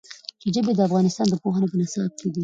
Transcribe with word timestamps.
ژبې 0.53 0.73
د 0.75 0.79
افغانستان 0.87 1.27
د 1.29 1.35
پوهنې 1.43 1.67
په 1.69 1.75
نصاب 1.81 2.11
کې 2.19 2.27
دي. 2.33 2.39